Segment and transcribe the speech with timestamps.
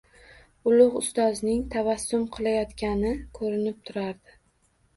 [0.71, 4.39] Ulug‘ Ustozning tabassum qilayotgani ko‘rinib turardi.